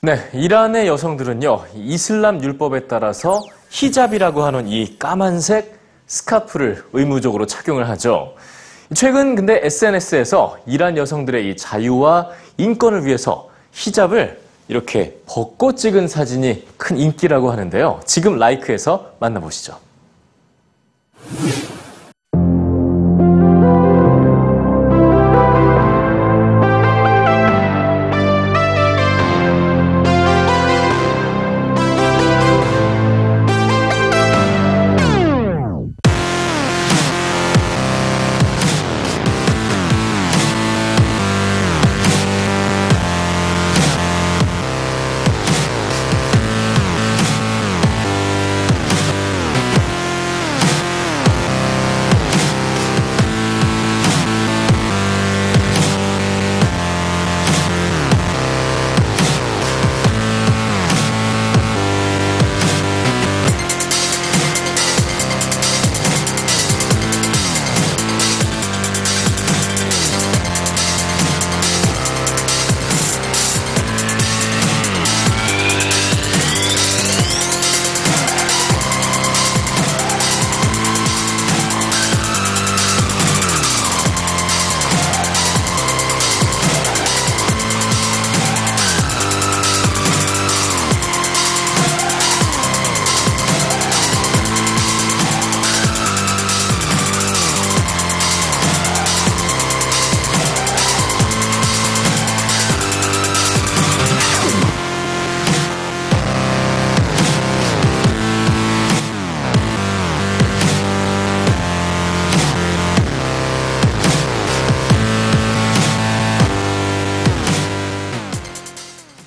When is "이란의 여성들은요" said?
0.32-1.64